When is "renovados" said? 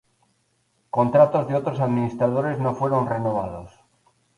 3.07-3.71